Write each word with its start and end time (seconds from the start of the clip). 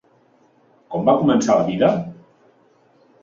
Com 0.95 1.03
va 1.09 1.15
començar 1.19 1.57
la 1.59 1.67
vida? 1.67 1.91